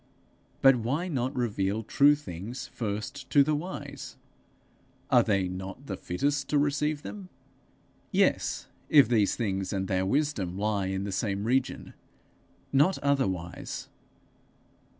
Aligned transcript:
'But 0.63 0.77
why 0.77 1.07
not 1.07 1.35
reveal 1.35 1.83
true 1.83 2.15
things 2.15 2.65
first 2.65 3.29
to 3.29 3.43
the 3.43 3.53
wise? 3.53 4.17
Are 5.11 5.21
they 5.21 5.47
not 5.47 5.85
the 5.85 5.95
fittest 5.95 6.49
to 6.49 6.57
receive 6.57 7.03
them?' 7.03 7.29
Yes, 8.11 8.65
if 8.89 9.07
these 9.07 9.35
things 9.35 9.71
and 9.71 9.87
their 9.87 10.07
wisdom 10.07 10.57
lie 10.57 10.87
in 10.87 11.03
the 11.03 11.11
same 11.11 11.43
region 11.43 11.93
not 12.73 12.97
otherwise. 13.03 13.89